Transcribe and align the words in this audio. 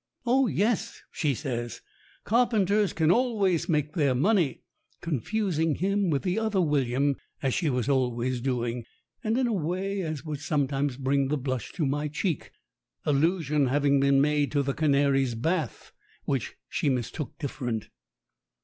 "Oh, 0.25 0.47
yes!" 0.47 0.99
she 1.11 1.35
says, 1.35 1.81
"carpenters 2.23 2.91
can 2.91 3.11
always 3.11 3.69
make 3.69 3.93
their 3.93 4.15
money," 4.15 4.63
confusing 4.99 5.75
him 5.75 6.09
with 6.09 6.23
the 6.23 6.39
other 6.39 6.59
William, 6.59 7.17
as 7.43 7.53
she 7.53 7.69
was 7.69 7.87
always 7.87 8.41
doing, 8.41 8.83
and 9.23 9.37
in 9.37 9.45
a 9.45 9.53
way 9.53 10.01
as 10.01 10.25
would 10.25 10.39
sometimes 10.39 10.97
bring 10.97 11.27
the 11.27 11.37
blush 11.37 11.71
to 11.73 11.85
my 11.85 12.07
cheek, 12.07 12.49
allusion 13.05 13.67
having 13.67 13.99
been 13.99 14.19
made 14.19 14.51
to 14.53 14.63
the 14.63 14.73
canary's 14.73 15.35
bath 15.35 15.91
which 16.25 16.55
she 16.67 16.89
mis 16.89 17.11
took 17.11 17.37
different. 17.37 17.89